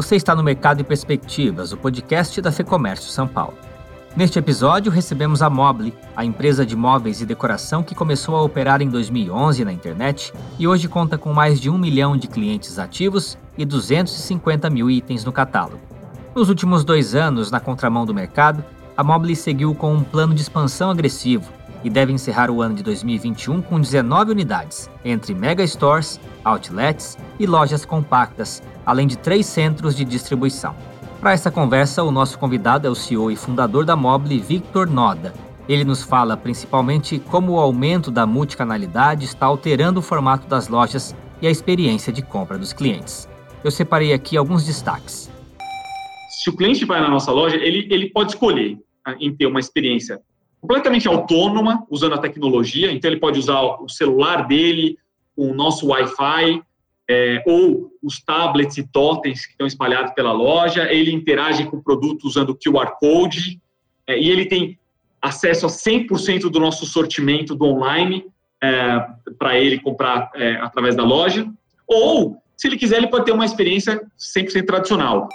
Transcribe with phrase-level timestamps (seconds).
[0.00, 3.52] Você está no Mercado e Perspectivas, o podcast da Fecomércio São Paulo.
[4.16, 8.80] Neste episódio, recebemos a Mobile, a empresa de móveis e decoração que começou a operar
[8.80, 13.36] em 2011 na internet e hoje conta com mais de um milhão de clientes ativos
[13.58, 15.82] e 250 mil itens no catálogo.
[16.34, 18.64] Nos últimos dois anos, na contramão do mercado,
[18.96, 22.82] a Mobile seguiu com um plano de expansão agressivo e deve encerrar o ano de
[22.82, 29.96] 2021 com 19 unidades, entre mega stores, outlets e lojas compactas, além de três centros
[29.96, 30.74] de distribuição.
[31.20, 35.34] Para essa conversa, o nosso convidado é o CEO e fundador da Mobile, Victor Noda.
[35.68, 41.14] Ele nos fala principalmente como o aumento da multicanalidade está alterando o formato das lojas
[41.42, 43.28] e a experiência de compra dos clientes.
[43.62, 45.30] Eu separei aqui alguns destaques.
[46.30, 49.60] Se o cliente vai na nossa loja, ele, ele pode escolher ah, em ter uma
[49.60, 50.20] experiência
[50.60, 52.92] completamente autônoma, usando a tecnologia.
[52.92, 54.98] Então, ele pode usar o celular dele,
[55.36, 56.62] o nosso Wi-Fi,
[57.08, 61.82] é, ou os tablets e totens que estão espalhados pela loja, ele interage com o
[61.82, 63.60] produto usando QR Code,
[64.06, 64.78] é, e ele tem
[65.20, 68.26] acesso a 100% do nosso sortimento do online
[68.62, 69.06] é,
[69.38, 71.50] para ele comprar é, através da loja,
[71.86, 75.28] ou, se ele quiser, ele pode ter uma experiência 100% tradicional.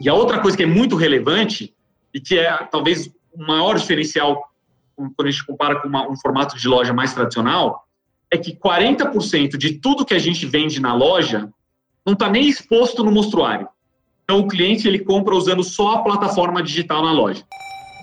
[0.00, 1.72] E a outra coisa que é muito relevante,
[2.12, 4.50] e que é talvez o maior diferencial
[4.94, 7.84] quando a gente compara com uma, um formato de loja mais tradicional,
[8.30, 11.48] é que 40% de tudo que a gente vende na loja
[12.04, 13.68] não está nem exposto no mostruário.
[14.24, 17.44] Então, o cliente ele compra usando só a plataforma digital na loja.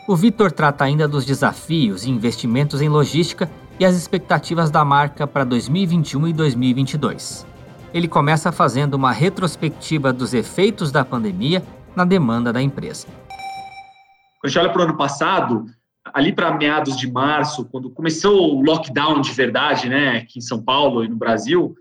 [0.08, 5.25] O Vitor trata ainda dos desafios e investimentos em logística e as expectativas da marca
[5.25, 7.45] para 2021 e 2022.
[7.94, 11.64] Ele começa fazendo uma retrospectiva dos efeitos da pandemia
[11.95, 13.08] na demanda da empresa.
[13.08, 15.66] Quando a gente olha para o ano passado,
[16.13, 20.61] ali para meados de março, quando começou o lockdown de verdade, né, aqui em São
[20.61, 21.75] Paulo e no Brasil,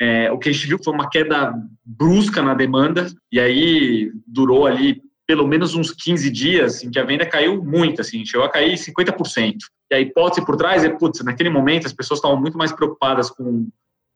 [0.00, 1.54] é, o que a gente viu foi uma queda
[1.84, 7.04] brusca na demanda, e aí durou ali pelo menos uns 15 dias em que a
[7.04, 9.56] venda caiu muito, assim, chegou a cair 50%.
[9.90, 13.30] E a hipótese por trás é, putz, naquele momento as pessoas estavam muito mais preocupadas
[13.30, 13.68] com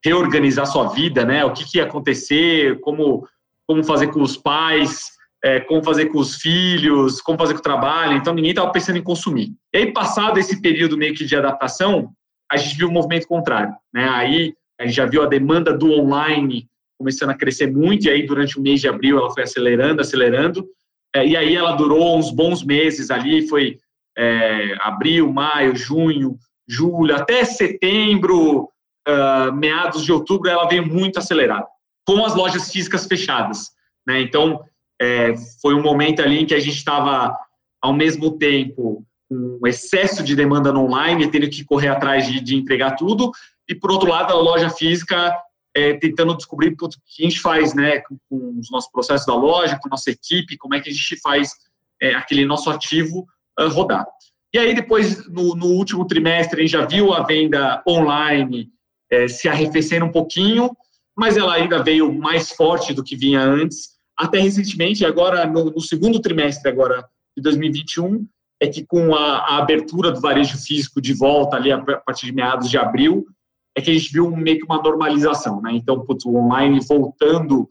[0.05, 3.27] reorganizar sua vida, né, o que, que ia acontecer, como,
[3.67, 7.63] como fazer com os pais, é, como fazer com os filhos, como fazer com o
[7.63, 9.53] trabalho, então ninguém estava pensando em consumir.
[9.73, 12.11] E aí, passado esse período meio que de adaptação,
[12.51, 13.73] a gente viu um movimento contrário.
[13.93, 14.07] Né?
[14.09, 16.67] Aí a gente já viu a demanda do online
[16.97, 20.67] começando a crescer muito, e aí durante o mês de abril ela foi acelerando, acelerando,
[21.15, 23.77] é, e aí ela durou uns bons meses ali, foi
[24.17, 28.69] é, abril, maio, junho, julho, até setembro,
[29.07, 31.65] uh, meados de outubro, ela veio muito acelerada,
[32.05, 33.71] com as lojas físicas fechadas.
[34.05, 34.21] Né?
[34.21, 34.61] Então,
[35.01, 37.37] é, foi um momento ali em que a gente estava,
[37.81, 42.55] ao mesmo tempo, com excesso de demanda no online, tendo que correr atrás de, de
[42.55, 43.31] entregar tudo,
[43.67, 45.35] e, por outro lado, a loja física
[45.75, 49.35] é, tentando descobrir o que a gente faz né, com, com, os nossos processos da
[49.35, 51.53] loja, com a nossa equipe, como é que a gente faz
[52.01, 53.27] é, aquele nosso ativo
[53.59, 54.05] uh, rodar.
[54.51, 58.69] E aí, depois, no, no, último trimestre, a gente já viu a venda online
[59.11, 60.71] é, se arrefecendo um pouquinho,
[61.15, 65.79] mas ela ainda veio mais forte do que vinha antes, até recentemente, agora no, no,
[65.79, 68.27] segundo trimestre agora de 2021,
[68.61, 72.33] é que com a, a, abertura do varejo físico de volta ali a partir de
[72.33, 73.25] meados de abril,
[73.73, 75.71] é que a gente viu meio que uma normalização, né?
[75.73, 77.69] Então, putz, o online voltando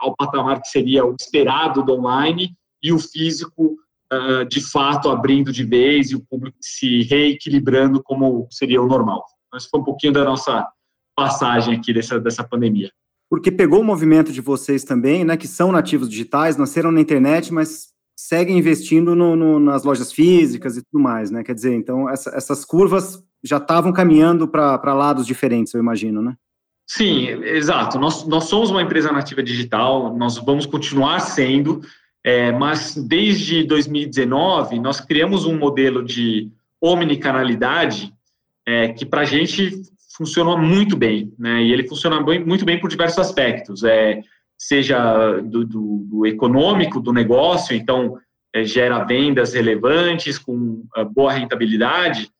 [0.00, 3.76] ao patamar que seria o esperado do online e o físico
[4.10, 9.22] uh, de fato abrindo de vez e o público se reequilibrando como seria o normal.
[9.54, 10.66] Esse foi um pouquinho da nossa
[11.14, 12.90] passagem aqui dessa, dessa pandemia
[13.30, 17.54] porque pegou o movimento de vocês também, né, que são nativos digitais, nasceram na internet,
[17.54, 21.42] mas seguem investindo no, no, nas lojas físicas e tudo mais, né?
[21.42, 26.34] Quer dizer, então essa, essas curvas já estavam caminhando para lados diferentes, eu imagino, né?
[26.86, 27.98] Sim, exato.
[27.98, 31.80] Nós, nós somos uma empresa nativa digital, nós vamos continuar sendo,
[32.22, 38.12] é, mas desde 2019 nós criamos um modelo de omnicanalidade
[38.66, 39.80] é, que para a gente
[40.20, 41.62] funcionou muito bem, né?
[41.62, 44.20] E ele funciona bem, muito bem por diversos aspectos, é,
[44.58, 48.18] seja do, do, do econômico do negócio, então
[48.54, 52.30] é, gera vendas relevantes com uh, boa rentabilidade,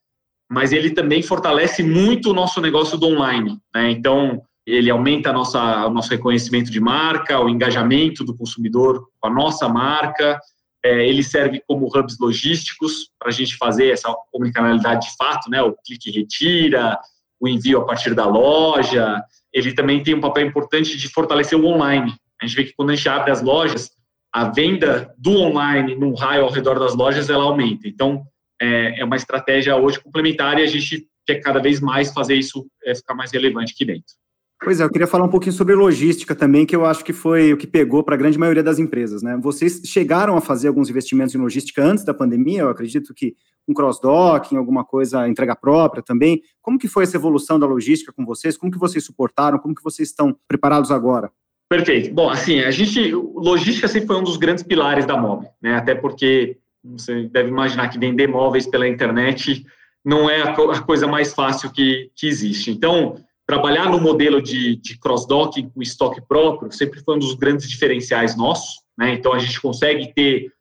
[0.50, 3.91] mas ele também fortalece muito o nosso negócio do online, né?
[3.91, 9.33] Então ele aumenta nossa, o nosso reconhecimento de marca, o engajamento do consumidor com a
[9.33, 10.38] nossa marca.
[10.85, 15.62] É, ele serve como hubs logísticos para a gente fazer essa omnicanalidade de fato, né?
[15.62, 16.99] O clique retira,
[17.40, 19.22] o envio a partir da loja.
[19.52, 22.14] Ele também tem um papel importante de fortalecer o online.
[22.40, 23.90] A gente vê que quando a gente abre as lojas,
[24.32, 27.88] a venda do online num raio ao redor das lojas ela aumenta.
[27.88, 28.22] Então,
[28.60, 32.66] é, é uma estratégia hoje complementar e a gente quer cada vez mais fazer isso
[32.84, 34.14] é, ficar mais relevante aqui dentro.
[34.62, 37.50] Pois é, eu queria falar um pouquinho sobre logística também, que eu acho que foi
[37.50, 39.38] o que pegou para a grande maioria das empresas, né?
[39.42, 43.34] Vocês chegaram a fazer alguns investimentos em logística antes da pandemia, eu acredito que
[43.70, 46.43] um cross-docking, alguma coisa, entrega própria também.
[46.61, 48.56] Como que foi essa evolução da logística com vocês?
[48.56, 49.58] Como que vocês suportaram?
[49.58, 51.31] Como que vocês estão preparados agora?
[51.69, 52.12] Perfeito.
[52.12, 55.76] Bom, assim, a gente, logística sempre foi um dos grandes pilares da MOB, né?
[55.76, 59.64] Até porque você deve imaginar que vender móveis pela internet
[60.05, 62.70] não é a coisa mais fácil que, que existe.
[62.70, 67.69] Então, trabalhar no modelo de, de cross-docking com estoque próprio sempre foi um dos grandes
[67.69, 68.81] diferenciais nossos.
[68.99, 69.14] Né?
[69.14, 70.52] Então, a gente consegue ter,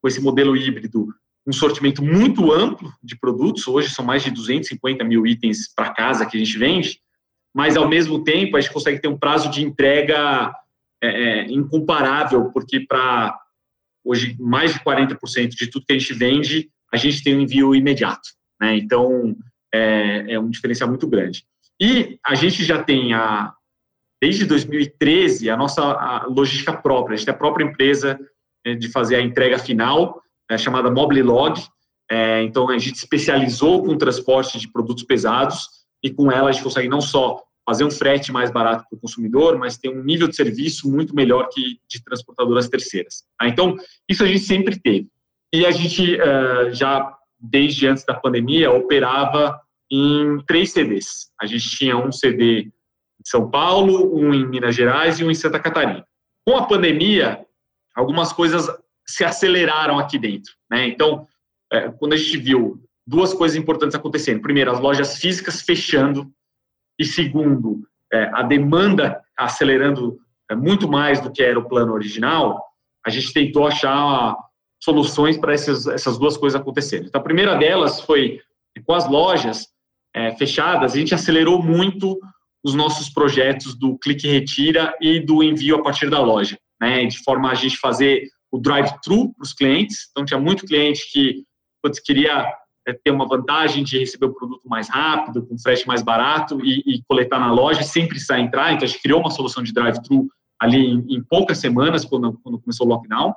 [0.00, 1.08] com esse modelo híbrido,
[1.46, 3.66] um sortimento muito amplo de produtos.
[3.68, 7.00] Hoje são mais de 250 mil itens para casa que a gente vende,
[7.54, 10.52] mas, ao mesmo tempo, a gente consegue ter um prazo de entrega
[11.02, 13.38] é, é incomparável, porque para
[14.04, 17.74] hoje mais de 40% de tudo que a gente vende, a gente tem um envio
[17.74, 18.28] imediato.
[18.60, 18.76] Né?
[18.76, 19.34] Então,
[19.72, 21.44] é, é um diferencial muito grande.
[21.80, 23.52] E a gente já tem, a,
[24.22, 27.14] desde 2013, a nossa logística própria.
[27.14, 28.18] A gente tem a própria empresa
[28.64, 31.60] é, de fazer a entrega final, é, chamada Moblilog.
[32.10, 35.68] É, então, a gente especializou com transporte de produtos pesados
[36.02, 39.00] e com ela a gente consegue não só fazer um frete mais barato para o
[39.00, 43.24] consumidor, mas ter um nível de serviço muito melhor que de transportadoras terceiras.
[43.36, 43.48] Tá?
[43.48, 43.76] Então,
[44.08, 45.08] isso a gente sempre teve.
[45.52, 49.60] E a gente uh, já, desde antes da pandemia, operava
[49.90, 51.30] em três CDs.
[51.40, 55.34] A gente tinha um CD em São Paulo, um em Minas Gerais e um em
[55.34, 56.06] Santa Catarina.
[56.46, 57.44] Com a pandemia,
[57.96, 58.68] algumas coisas
[59.08, 60.52] se aceleraram aqui dentro.
[60.70, 60.88] Né?
[60.88, 61.26] Então,
[61.72, 64.42] é, quando a gente viu duas coisas importantes acontecendo.
[64.42, 66.30] Primeiro, as lojas físicas fechando.
[66.98, 70.18] E segundo, é, a demanda acelerando
[70.50, 72.62] é, muito mais do que era o plano original.
[73.06, 74.34] A gente tentou achar
[74.82, 77.06] soluções para essas, essas duas coisas acontecerem.
[77.06, 78.40] Então, a primeira delas foi
[78.84, 79.68] com as lojas
[80.14, 82.18] é, fechadas, a gente acelerou muito
[82.64, 87.04] os nossos projetos do clique retira e do envio a partir da loja, né?
[87.04, 90.08] De forma a gente fazer o drive-thru para os clientes.
[90.10, 91.44] Então tinha muito cliente que
[91.82, 92.52] putz, queria
[92.86, 96.82] é, ter uma vantagem de receber o produto mais rápido, com frete mais barato e,
[96.86, 98.72] e coletar na loja sem precisar entrar.
[98.72, 100.28] Então a gente criou uma solução de drive-thru
[100.60, 103.34] ali em, em, poucas semanas quando, quando começou o lockdown.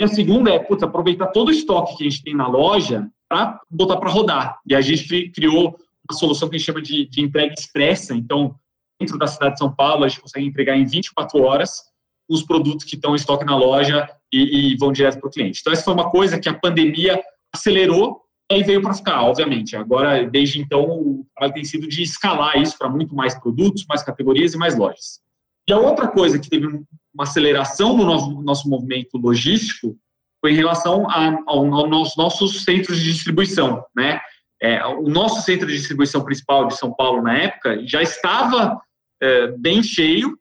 [0.00, 3.08] E a segunda é putz, aproveitar todo o estoque que a gente tem na loja
[3.28, 4.58] para botar para rodar.
[4.66, 5.76] E a gente criou
[6.08, 8.14] uma solução que a gente chama de, de entrega expressa.
[8.14, 8.54] Então,
[9.00, 11.87] dentro da cidade de São Paulo, a gente consegue entregar em 24 horas
[12.28, 15.60] os produtos que estão em estoque na loja e, e vão direto para o cliente.
[15.60, 17.20] Então, essa foi uma coisa que a pandemia
[17.54, 18.20] acelerou
[18.50, 19.76] e veio para ficar, obviamente.
[19.76, 24.02] Agora, desde então, o trabalho tem sido de escalar isso para muito mais produtos, mais
[24.02, 25.20] categorias e mais lojas.
[25.68, 29.96] E a outra coisa que teve uma aceleração no nosso, nosso movimento logístico
[30.40, 31.06] foi em relação
[31.46, 34.20] aos nossos centros de distribuição, né?
[34.60, 38.80] É, o nosso centro de distribuição principal de São Paulo, na época, já estava
[39.22, 40.38] é, bem cheio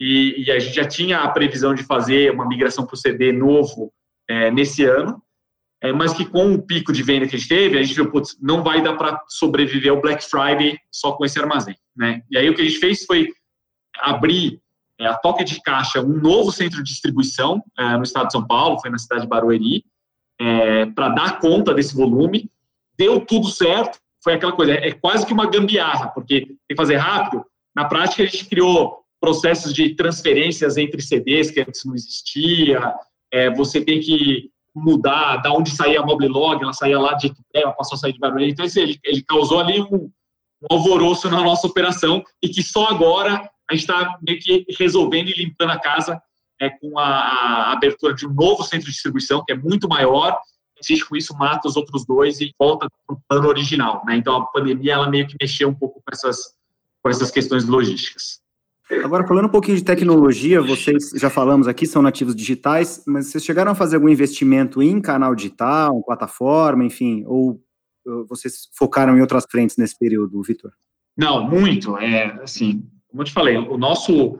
[0.00, 3.32] e, e, a gente já tinha a previsão de fazer uma migração para o CD
[3.32, 3.92] novo
[4.28, 5.22] é, nesse ano,
[5.82, 8.10] é, mas que com o pico de venda que a gente teve, a gente viu,
[8.10, 11.76] putz, não vai dar para sobreviver ao Black Friday só com esse armazém.
[11.96, 12.22] Né?
[12.30, 13.28] E aí o que a gente fez foi
[14.00, 14.60] abrir
[15.00, 18.46] é, a toca de caixa um novo centro de distribuição é, no estado de São
[18.46, 19.84] Paulo, foi na cidade de Barueri,
[20.96, 22.50] para dar conta desse volume
[22.96, 26.96] deu tudo certo, foi aquela coisa, é quase que uma gambiarra, porque tem que fazer
[26.96, 27.44] rápido.
[27.74, 32.94] Na prática, a gente criou processos de transferências entre CDs que antes não existia,
[33.32, 37.62] é, você tem que mudar da onde saía a Moblilog, ela saía lá de Itupé,
[37.62, 40.10] ela passou a sair de Barueri, então ele, ele causou ali um, um
[40.70, 45.42] alvoroço na nossa operação e que só agora a gente está meio que resolvendo e
[45.42, 46.20] limpando a casa
[46.60, 50.38] é, com a, a, abertura de um novo centro de distribuição, que é muito maior,
[50.78, 54.02] insiste com isso, mata os outros dois e volta para o plano original.
[54.04, 54.16] Né?
[54.16, 56.52] Então, a pandemia ela meio que mexeu um pouco com essas,
[57.02, 58.43] com essas questões logísticas.
[59.02, 63.44] Agora, falando um pouquinho de tecnologia, vocês já falamos aqui, são nativos digitais, mas vocês
[63.44, 67.60] chegaram a fazer algum investimento em canal digital, plataforma, enfim, ou
[68.28, 70.70] vocês focaram em outras frentes nesse período, Vitor?
[71.16, 71.96] Não, muito.
[71.96, 74.38] É, assim, como eu te falei, o nosso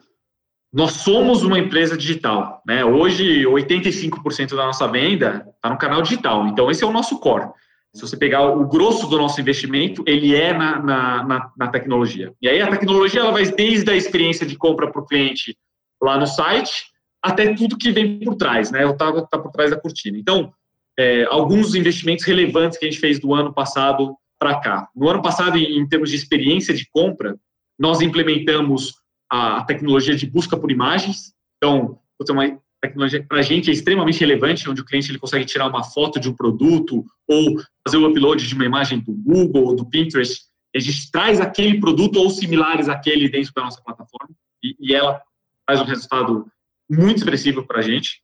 [0.75, 2.61] nós somos uma empresa digital.
[2.67, 2.85] Né?
[2.85, 6.49] Hoje, 85% da nossa venda está no canal digital.
[6.49, 7.49] Então, esse é o nosso core.
[7.95, 12.33] Se você pegar o grosso do nosso investimento, ele é na, na, na, na tecnologia.
[12.43, 15.57] E aí, a tecnologia ela vai desde a experiência de compra para o cliente
[16.03, 16.87] lá no site,
[17.23, 18.85] até tudo que vem por trás, né?
[18.85, 20.19] Está tá por trás da cortina.
[20.19, 20.53] Então,
[20.99, 24.89] é, alguns investimentos relevantes que a gente fez do ano passado para cá.
[24.95, 27.37] No ano passado, em, em termos de experiência de compra,
[27.79, 28.95] nós implementamos
[29.31, 31.33] a tecnologia de busca por imagens.
[31.57, 31.99] Então,
[32.31, 32.59] uma
[32.89, 36.21] tecnologia para a gente é extremamente relevante, onde o cliente ele consegue tirar uma foto
[36.21, 40.43] de um produto ou fazer o upload de uma imagem do Google ou do Pinterest.
[40.75, 44.35] A gente traz aquele produto ou similares àquele dentro da nossa plataforma.
[44.63, 45.21] e, e ela
[45.67, 46.47] faz um resultado
[46.91, 48.21] muito expressivo para a gente.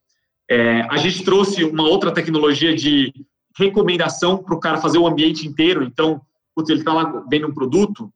[0.51, 3.13] É, a gente trouxe uma outra tecnologia de
[3.57, 5.83] recomendação para o cara fazer o ambiente inteiro.
[5.83, 6.21] Então,
[6.55, 8.13] putz, ele está lá vendo um produto,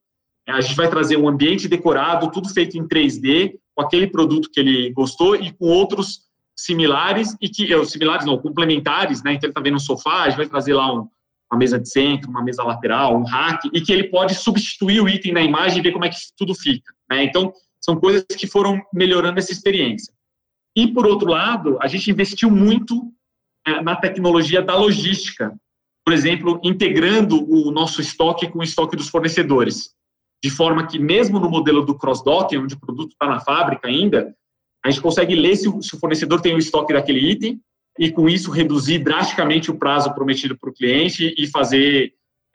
[0.49, 4.61] a gente vai trazer um ambiente decorado, tudo feito em 3D, com aquele produto que
[4.61, 6.21] ele gostou e com outros
[6.56, 9.32] similares e que, similares não, complementares, né?
[9.32, 11.08] Então ele está vendo um sofá, a gente vai trazer lá um,
[11.50, 15.08] uma mesa de centro, uma mesa lateral, um rack, e que ele pode substituir o
[15.08, 16.92] item na imagem e ver como é que tudo fica.
[17.11, 17.25] Né?
[17.25, 20.12] Então, são coisas que foram melhorando essa experiência.
[20.76, 23.12] E, por outro lado, a gente investiu muito
[23.66, 25.54] é, na tecnologia da logística,
[26.04, 29.94] por exemplo, integrando o nosso estoque com o estoque dos fornecedores,
[30.42, 34.34] de forma que, mesmo no modelo do cross-docking, onde o produto está na fábrica ainda,
[34.85, 37.59] a gente consegue ler se o, se o fornecedor tem o estoque daquele item
[37.99, 42.12] e, com isso, reduzir drasticamente o prazo prometido para o cliente e fazer,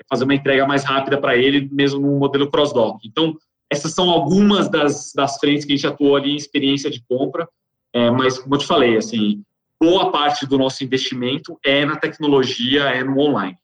[0.07, 2.99] fazer uma entrega mais rápida para ele, mesmo no modelo cross-dock.
[3.07, 3.35] Então,
[3.71, 7.47] essas são algumas das, das frentes que a gente atuou ali em experiência de compra,
[7.93, 9.41] é, mas, como eu te falei, assim,
[9.81, 13.57] boa parte do nosso investimento é na tecnologia, é no online.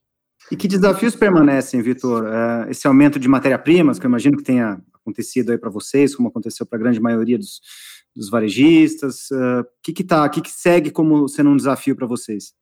[0.52, 2.26] E que desafios permanecem, Vitor?
[2.28, 6.30] É, esse aumento de matéria-primas, que eu imagino que tenha acontecido aí para vocês, como
[6.30, 7.62] aconteceu para a grande maioria dos,
[8.16, 9.30] dos varejistas?
[9.32, 12.54] O uh, que que tá, que que segue como sendo um desafio para vocês?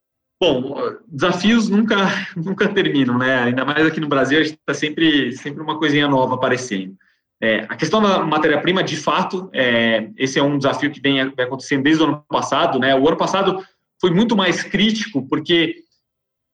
[0.41, 0.75] Bom,
[1.07, 1.95] desafios nunca
[2.35, 3.43] nunca terminam, né?
[3.43, 6.95] Ainda mais aqui no Brasil, a gente está sempre sempre uma coisinha nova aparecendo.
[7.41, 11.45] É, a questão da matéria-prima, de fato, é, esse é um desafio que vem, vem
[11.45, 12.95] acontecendo desde o ano passado, né?
[12.95, 13.61] O ano passado
[13.99, 15.75] foi muito mais crítico porque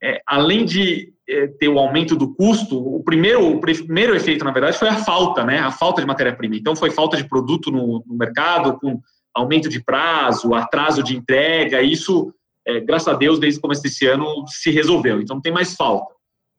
[0.02, 4.52] é, além de é, ter o aumento do custo, o primeiro, o primeiro efeito, na
[4.52, 5.60] verdade, foi a falta, né?
[5.60, 6.56] A falta de matéria-prima.
[6.56, 9.00] Então, foi falta de produto no, no, mercado, com
[9.34, 11.82] aumento de prazo, atraso de entrega.
[11.82, 12.34] Isso,
[12.68, 15.22] é, graças a Deus, desde o começo desse ano, se resolveu.
[15.22, 16.14] Então, não tem mais falta.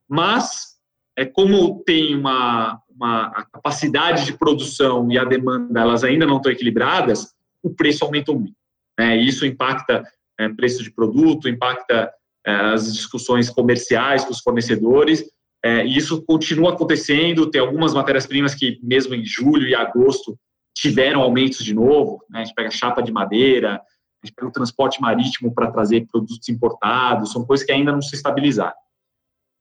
[0.09, 0.77] Mas,
[1.17, 6.51] é, como tem uma, uma capacidade de produção e a demanda, elas ainda não estão
[6.51, 8.55] equilibradas, o preço aumentou muito.
[8.97, 9.17] Né?
[9.17, 10.03] Isso impacta
[10.39, 12.11] é, preço de produto, impacta
[12.45, 15.23] as discussões comerciais com os fornecedores,
[15.63, 17.49] é, e isso continua acontecendo.
[17.49, 20.37] Tem algumas matérias-primas que, mesmo em julho e agosto,
[20.75, 22.23] tiveram aumentos de novo.
[22.29, 22.41] Né?
[22.41, 26.47] A gente pega chapa de madeira, a gente pega o transporte marítimo para trazer produtos
[26.49, 28.75] importados, são coisas que ainda não se estabilizaram.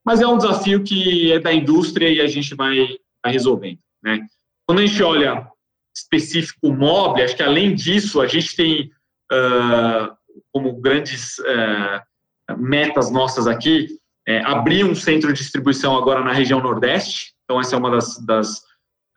[0.04, 3.80] Mas é um desafio que é da indústria e a gente vai, vai resolvendo.
[4.02, 4.26] Né?
[4.66, 5.46] Quando a gente olha
[5.94, 8.90] específico mobile, acho que além disso, a gente tem
[9.30, 10.16] uh,
[10.52, 12.00] como grandes uh,
[12.56, 13.88] metas nossas aqui,
[14.26, 17.32] é, abrir um centro de distribuição agora na região Nordeste.
[17.44, 18.58] Então, essa é uma das, das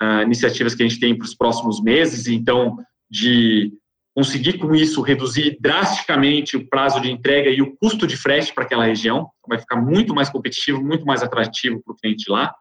[0.01, 2.27] uh, iniciativas que a gente tem para os próximos meses.
[2.27, 2.77] Então,
[3.09, 3.71] de
[4.15, 8.63] conseguir com isso reduzir drasticamente o prazo de entrega e o custo de frete para
[8.63, 9.29] aquela região.
[9.47, 12.53] Vai ficar muito mais competitivo, muito mais atrativo para o cliente lá.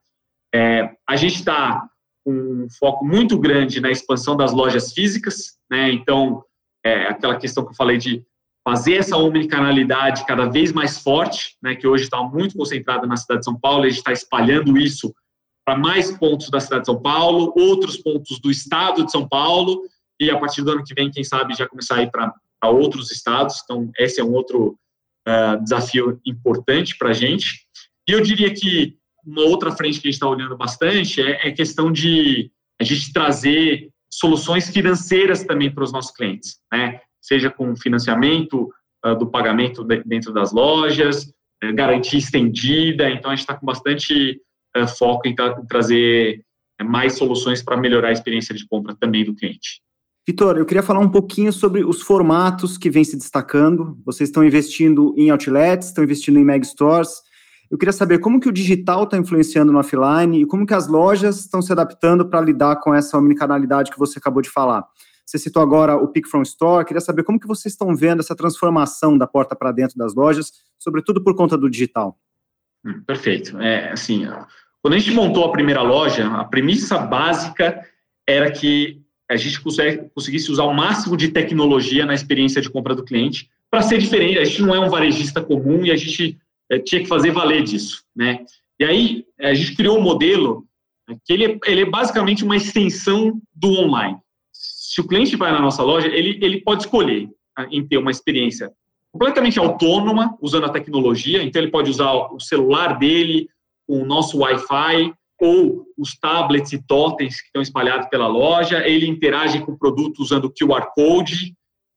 [0.55, 1.83] É, a gente está
[2.25, 5.91] com um foco muito grande na expansão das lojas físicas, né?
[5.91, 6.43] Então,
[6.85, 8.25] é, aquela questão que eu falei de
[8.65, 13.41] fazer essa omnicanalidade cada vez mais forte, né, que hoje está muito concentrada na cidade
[13.41, 15.13] de São Paulo, a gente está espalhando isso
[15.65, 19.83] para mais pontos da cidade de São Paulo, outros pontos do estado de São Paulo,
[20.21, 22.33] e a partir do ano que vem, quem sabe, já começar a ir para
[22.65, 23.61] outros estados.
[23.65, 24.79] Então, esse é um outro
[25.27, 27.67] uh, desafio importante para a gente.
[28.09, 31.51] E eu diria que uma outra frente que a gente está olhando bastante é, é
[31.53, 32.51] questão de
[32.81, 37.01] a gente trazer soluções financeiras também para os nossos clientes, né?
[37.23, 38.69] Seja com financiamento
[39.07, 41.25] uh, do pagamento de, dentro das lojas,
[41.65, 43.09] uh, garantia estendida.
[43.09, 44.41] Então, a gente está com bastante
[44.77, 46.45] uh, foco em, tra em trazer
[46.81, 49.81] eh, mais soluções para melhorar a experiência de compra também do cliente.
[50.27, 53.99] Vitor, eu queria falar um pouquinho sobre os formatos que vêm se destacando.
[54.05, 57.11] Vocês estão investindo em outlets, estão investindo em meg stores.
[57.69, 60.87] Eu queria saber como que o digital está influenciando no offline e como que as
[60.87, 64.87] lojas estão se adaptando para lidar com essa omnicanalidade que você acabou de falar.
[65.27, 66.85] Você citou agora o Pick from Store.
[66.85, 70.53] Queria saber como que vocês estão vendo essa transformação da porta para dentro das lojas,
[70.79, 72.19] sobretudo por conta do digital.
[72.85, 73.59] Hum, perfeito.
[73.61, 74.27] É, assim,
[74.83, 77.87] quando a gente montou a primeira loja, a premissa básica
[78.29, 79.01] era que
[79.31, 83.81] a gente conseguisse usar o máximo de tecnologia na experiência de compra do cliente para
[83.83, 84.39] ser diferente.
[84.39, 86.39] A gente não é um varejista comum e a gente
[86.71, 88.45] é, tinha que fazer valer disso, né?
[88.79, 90.67] E aí a gente criou um modelo
[91.25, 94.19] que ele, é, ele é basicamente uma extensão do online
[94.93, 98.11] se o cliente vai na nossa loja, ele, ele pode escolher ah, em ter uma
[98.11, 98.71] experiência
[99.11, 101.43] completamente autônoma, usando a tecnologia.
[101.43, 103.49] Então, ele pode usar o celular dele,
[103.89, 108.87] o nosso Wi-Fi, ou os tablets e totens que estão espalhados pela loja.
[108.87, 111.55] Ele interage com o produto usando o QR Code.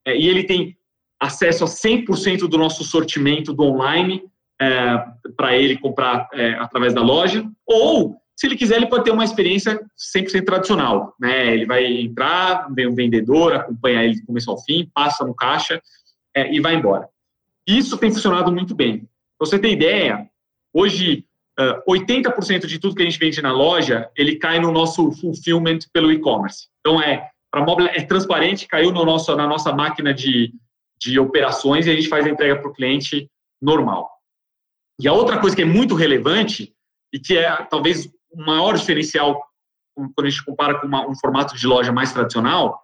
[0.08, 0.78] É, e ele tem
[1.20, 4.24] acesso a 100% do nosso sortimento do online
[4.62, 7.46] é, para ele comprar é, através da loja.
[7.68, 9.80] Ou Se ele quiser, ele pode ter uma experiência
[10.16, 11.54] 100% tradicional, né?
[11.54, 15.82] Ele vai entrar, vem um vendedor, acompanha ele do começo ao fim, passa no caixa
[16.36, 17.08] é, e vai embora.
[17.66, 19.08] Isso tem funcionado muito bem.
[19.40, 20.30] Você ter ideia,
[20.74, 21.26] hoje
[21.60, 25.80] uh, 80% de tudo que a gente vende na loja, ele cai no nosso fulfillment
[25.94, 26.68] pelo e-commerce.
[26.80, 30.54] Então é para móvel é transparente, caiu no nosso na nossa máquina de,
[31.00, 33.30] de operações e a gente faz a entrega para o cliente
[33.62, 34.10] normal.
[35.00, 36.74] E a outra coisa que é muito relevante
[37.14, 39.42] e que é talvez o maior diferencial
[39.96, 42.84] quando a gente compara com uma, um formato de loja mais tradicional,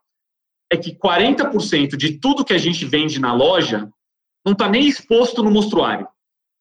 [0.72, 3.92] é que 40% de tudo que a gente vende na loja
[4.46, 6.08] não está nem exposto no mostruário.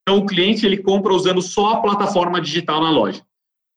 [0.02, 3.22] Então, o cliente ele compra usando só a plataforma digital na loja.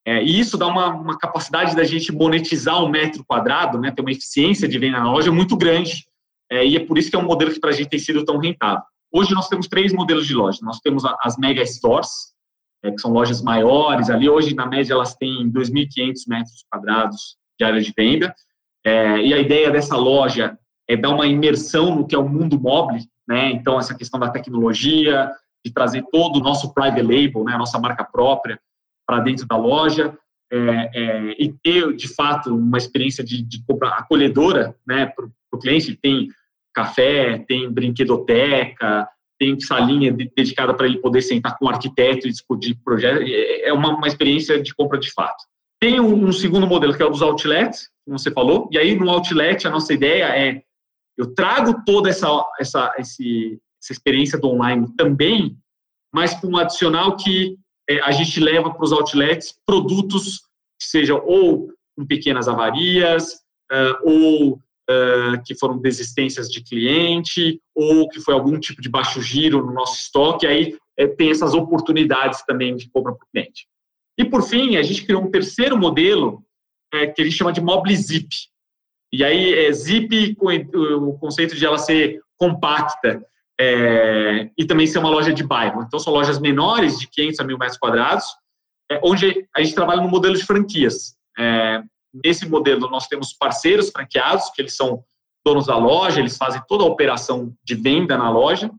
[0.05, 4.01] É, e isso dá uma, uma, capacidade da gente monetizar um metro quadrado, né, ter
[4.01, 6.05] uma eficiência de venda na loja muito grande.
[6.51, 8.25] É, e é por isso que é um modelo que para a gente tem sido
[8.25, 8.83] tão rentável.
[9.13, 10.59] Hoje nós temos três modelos de loja.
[10.63, 12.32] Nós temos as mega stores,
[12.83, 14.29] é, que são lojas maiores ali.
[14.29, 18.35] Hoje, na média, elas têm 2.500 metros quadrados de área de venda.
[18.85, 22.59] É, e a ideia dessa loja é dar uma imersão no que é o mundo
[22.59, 23.51] móvel, né?
[23.51, 25.31] Então, essa questão da tecnologia,
[25.65, 28.59] de trazer todo o nosso private label, né, a nossa marca própria,
[29.07, 30.17] para dentro da loja.
[30.51, 33.63] É, é, e ter, de fato, uma experiência de, de
[33.93, 35.95] acolhedora né, para o cliente.
[35.95, 36.27] Tem
[36.73, 39.07] café, tem brinquedoteca,
[39.43, 43.21] tem salinha dedicada para ele poder sentar com o arquiteto e discutir projeto.
[43.21, 45.43] É, é uma, uma experiência de compra de fato.
[45.81, 48.69] Tem um, um, segundo modelo que é o dos outlets, como você falou.
[48.71, 50.61] E aí no outlet a nossa ideia é
[51.17, 55.57] eu trago toda essa essa esse, essa experiência do online também,
[56.13, 57.57] mas com um adicional que
[57.89, 60.39] é, a gente leva para os outlets produtos
[60.79, 63.33] que sejam ou com pequenas avarias
[63.71, 64.59] uh, ou
[64.89, 69.73] uh, que foram desistências de cliente ou que foi algum tipo de baixo giro no
[69.73, 73.67] nosso estoque, aí é, tem essas oportunidades também de compra para o cliente.
[74.17, 76.43] E, por fim, a gente criou um terceiro modelo
[76.93, 78.29] é, que a gente chama de Mobile Zip.
[79.11, 83.25] E aí, é Zip com o conceito de ela ser compacta
[83.59, 85.81] é, e também ser uma loja de bairro.
[85.81, 88.25] Então, são lojas menores, de 500 a 1.000 metros quadrados,
[89.03, 91.15] onde a gente trabalha no modelo de franquias.
[92.13, 95.03] Nesse modelo, nós temos parceiros franqueados, que eles são
[95.45, 98.71] donos da loja, eles fazem toda a operação de venda na loja,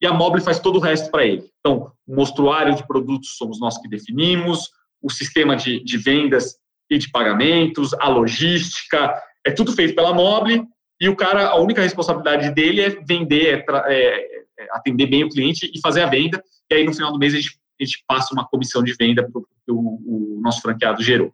[0.00, 1.50] e a Mobile faz todo o resto para ele.
[1.60, 4.70] Então, o mostruário de produtos somos nós que definimos,
[5.02, 6.56] o sistema de, de vendas
[6.90, 9.14] e de pagamentos, a logística,
[9.46, 10.66] é tudo feito pela Mobile,
[11.00, 15.28] e o cara, a única responsabilidade dele é vender, é, é, é atender bem o
[15.28, 18.04] cliente e fazer a venda, e aí no final do mês a gente, a gente
[18.06, 19.42] passa uma comissão de venda para
[19.74, 21.32] o nosso franqueado gerou.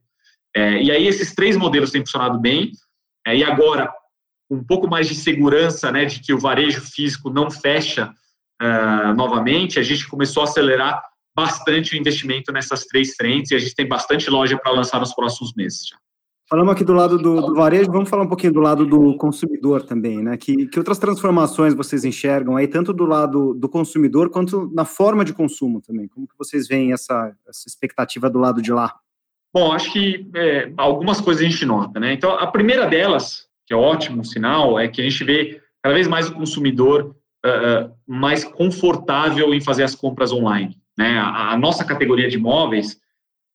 [0.54, 2.72] É, e aí esses três modelos têm funcionado bem,
[3.26, 3.92] é, e agora,
[4.50, 8.12] um pouco mais de segurança, né, de que o varejo físico não fecha
[8.60, 11.02] uh, novamente, a gente começou a acelerar
[11.34, 15.14] bastante o investimento nessas três frentes, e a gente tem bastante loja para lançar nos
[15.14, 15.96] próximos meses já.
[16.48, 19.84] Falamos aqui do lado do, do, varejo, vamos falar um pouquinho do lado do consumidor
[19.84, 20.36] também, né?
[20.36, 25.24] Que, que outras transformações vocês enxergam aí, tanto do lado do consumidor quanto na forma
[25.24, 26.08] de consumo também?
[26.08, 28.92] Como que vocês veem essa, essa expectativa do lado de lá?
[29.52, 32.12] Bom, acho que é, algumas coisas a gente nota, né?
[32.12, 36.06] Então, a primeira delas, que é ótimo sinal, é que a gente vê cada vez
[36.06, 40.76] mais o consumidor uh, mais confortável em fazer as compras online.
[40.96, 41.18] Né?
[41.18, 43.00] A, a, nossa categoria de imóveis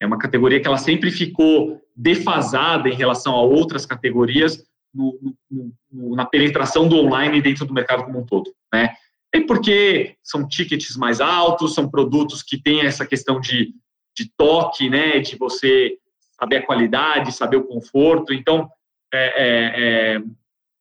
[0.02, 5.18] é uma categoria que ela sempre ficou defasada em relação a outras categorias no,
[5.50, 8.94] no, no, na penetração do online dentro do mercado como um todo, né?
[9.34, 13.74] E porque são tickets mais altos, são produtos que têm essa questão de
[14.15, 15.97] de toque, né, de você
[16.39, 18.34] saber a qualidade, saber o conforto.
[18.34, 18.69] Então,
[19.13, 20.21] é, é, é,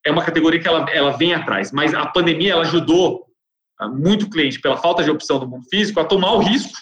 [0.06, 1.72] é uma categoria que ela, ela vem atrás.
[1.72, 3.26] Mas a pandemia ela ajudou
[3.78, 6.78] ah, muito cliente, pela falta de opção do mundo físico, a tomar o risco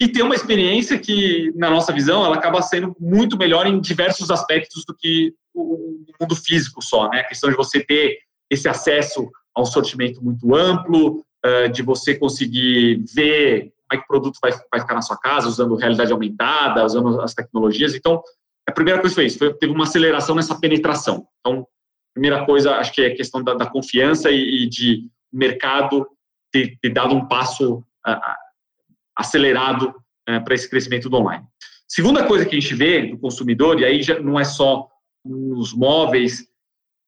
[0.00, 4.30] e ter uma experiência que, na nossa visão, ela acaba sendo muito melhor em diversos
[4.30, 7.20] aspectos do que o mundo físico só, né?
[7.20, 8.18] A questão de você ter
[8.50, 14.04] esse acesso a um sortimento muito amplo, ah, de você conseguir ver como é que
[14.04, 17.94] o produto vai, vai ficar na sua casa, usando realidade aumentada, usando as tecnologias.
[17.94, 18.22] Então,
[18.68, 21.26] a primeira coisa foi isso, foi, teve uma aceleração nessa penetração.
[21.40, 21.66] Então,
[22.12, 26.06] primeira coisa, acho que é a questão da, da confiança e, e, de mercado
[26.52, 27.82] ter, ter, dado um passo
[29.16, 29.94] acelerado
[30.28, 31.44] uh, para esse crescimento do online.
[31.86, 34.88] Segunda coisa que a gente vê do consumidor, e aí já não é só
[35.24, 36.46] nos móveis,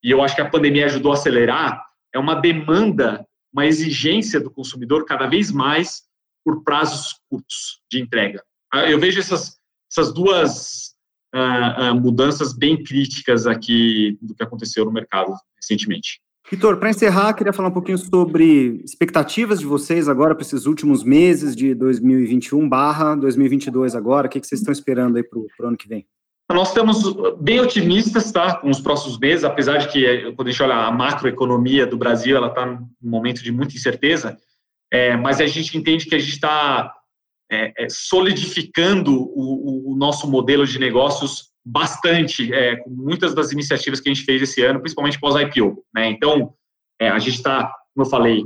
[0.02, 4.50] e eu acho que a pandemia ajudou a acelerar, é uma demanda, uma exigência do
[4.50, 6.02] consumidor cada vez mais
[6.44, 8.42] por prazos curtos de entrega.
[8.72, 9.58] Ah, eu vejo essas,
[9.90, 10.94] essas duas
[11.34, 16.20] uh, uh, mudanças bem críticas aqui do que aconteceu no mercado recentemente.
[16.50, 21.04] Vitor, para encerrar, queria falar um pouquinho sobre expectativas de vocês agora para esses últimos
[21.04, 24.26] meses de 2021 barra 2022 agora.
[24.26, 26.06] O que, que vocês estão esperando aí para o ano que vem?
[26.52, 27.04] Nós estamos
[27.40, 30.90] bem otimistas tá, com os próximos meses, apesar de que, quando a gente olha a
[30.90, 34.36] macroeconomia do Brasil, ela está num momento de muita incerteza,
[34.92, 36.94] é, mas a gente entende que a gente está
[37.50, 44.00] é, é, solidificando o, o, nosso modelo de negócios bastante, é, com muitas das iniciativas
[44.00, 45.84] que a gente fez esse ano, principalmente pós-IPO.
[45.94, 46.10] Né?
[46.10, 46.54] Então,
[47.00, 48.44] é, a gente está, como eu falei,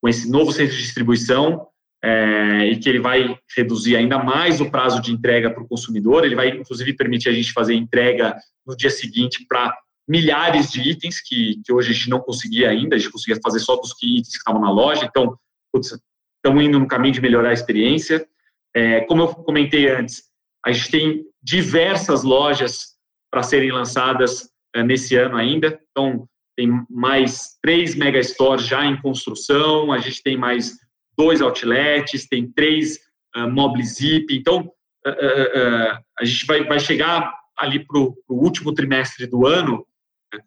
[0.00, 1.68] com esse novo centro de distribuição,
[2.04, 6.24] é, e que ele vai reduzir ainda mais o prazo de entrega para o consumidor.
[6.24, 9.72] Ele vai, inclusive, permitir a gente fazer entrega no dia seguinte para
[10.08, 13.60] milhares de itens que, que hoje a gente não conseguia ainda, a gente conseguia fazer
[13.60, 15.04] só dos itens que estavam na loja.
[15.04, 15.38] Então,
[15.72, 15.98] putz,
[16.36, 18.26] estamos indo no caminho de melhorar a experiência.
[18.74, 20.24] É, como eu comentei antes,
[20.64, 22.96] a gente tem diversas lojas
[23.30, 25.80] para serem lançadas é, nesse ano ainda.
[25.90, 30.78] Então, tem mais três mega stores já em construção, a gente tem mais
[31.16, 32.98] dois outlets, tem três
[33.36, 34.34] uh, mobile zip.
[34.36, 34.70] Então,
[35.06, 39.86] uh, uh, a gente vai, vai chegar ali para o último trimestre do ano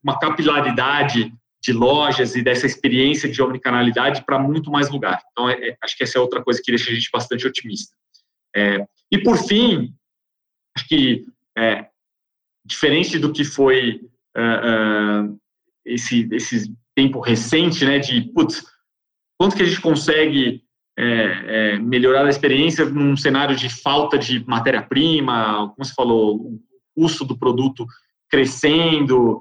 [0.03, 1.31] uma capilaridade
[1.65, 5.19] de lojas e dessa experiência de omnicanalidade para muito mais lugar.
[5.31, 7.95] Então, é, é, acho que essa é outra coisa que deixa a gente bastante otimista.
[8.55, 9.91] É, e, por fim,
[10.77, 11.25] acho que,
[11.57, 11.87] é,
[12.63, 14.01] diferente do que foi
[15.85, 18.65] esse, esse tempo recente, né, de, putz,
[19.39, 20.61] quanto que a gente consegue
[21.81, 26.61] melhorar a experiência num cenário de falta de matéria-prima, como você falou, o
[26.93, 27.85] custo do produto
[28.29, 29.39] crescendo,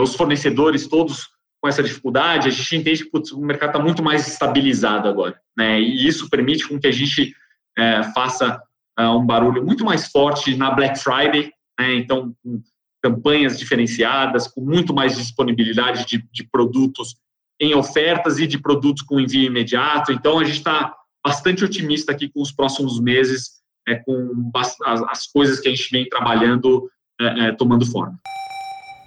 [0.00, 1.28] os fornecedores todos
[1.66, 5.36] com essa dificuldade, a gente entende que putz, o mercado está muito mais estabilizado agora,
[5.58, 5.80] né?
[5.80, 7.34] E isso permite com que a gente
[7.76, 8.62] é, faça
[8.96, 11.96] é, um barulho muito mais forte na Black Friday, né?
[11.96, 12.62] Então, com
[13.02, 17.16] campanhas diferenciadas, com muito mais disponibilidade de, de produtos
[17.60, 20.12] em ofertas e de produtos com envio imediato.
[20.12, 20.94] Então, a gente está
[21.26, 25.90] bastante otimista aqui com os próximos meses, é, com as, as, coisas que a gente
[25.90, 26.88] vem trabalhando
[27.20, 28.16] é, é, tomando forma.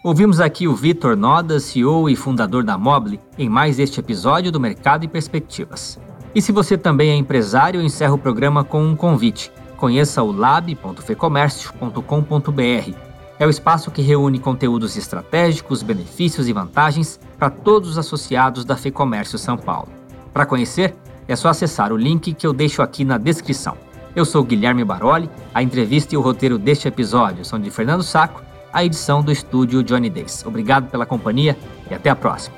[0.01, 4.59] Ouvimos aqui o Vitor Noda, CEO e fundador da Mobile, em mais este episódio do
[4.59, 5.99] Mercado e Perspectivas.
[6.33, 9.51] E se você também é empresário, encerro o programa com um convite.
[9.75, 12.97] Conheça o lab.fecomércio.com.br
[13.39, 18.77] é o espaço que reúne conteúdos estratégicos, benefícios e vantagens para todos os associados da
[18.77, 19.89] FEComércio São Paulo.
[20.33, 20.95] Para conhecer,
[21.27, 23.75] é só acessar o link que eu deixo aqui na descrição.
[24.13, 28.48] Eu sou Guilherme Baroli, a entrevista e o roteiro deste episódio são de Fernando Saco,
[28.71, 30.45] a edição do estúdio Johnny Days.
[30.45, 31.57] Obrigado pela companhia
[31.89, 32.55] e até a próxima.